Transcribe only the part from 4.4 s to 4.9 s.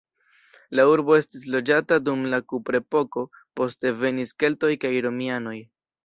keltoj